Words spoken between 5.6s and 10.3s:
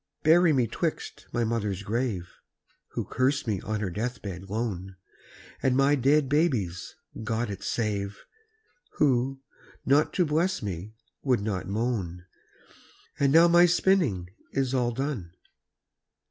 And my dead baby's (God it save!) Who, not to